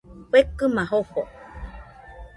Fekɨma 0.29 0.83
jofo. 0.89 1.21